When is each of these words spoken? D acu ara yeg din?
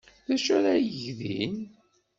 D 0.27 0.29
acu 0.35 0.49
ara 0.57 0.73
yeg 0.79 1.05
din? 1.19 1.55